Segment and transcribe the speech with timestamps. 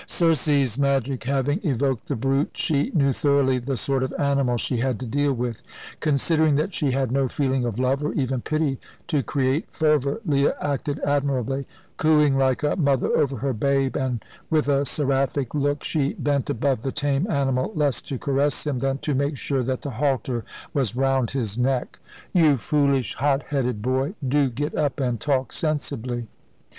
[0.07, 4.99] Circe's magic having evoked the brute, she knew thoroughly the sort of animal she had
[5.01, 5.61] to deal with.
[5.99, 10.55] Considering that she had no feeling of love, or even pity, to create fervour, Leah
[10.59, 11.67] acted admirably.
[11.97, 16.81] Cooing like a mother over her babe, and with a seraphic look, she bent above
[16.81, 20.43] the tame animal, less to caress him than to make sure that the halter
[20.73, 21.99] was round his neck.
[22.33, 24.15] "You foolish, hot headed boy!
[24.27, 26.25] Do get up and talk sensibly!"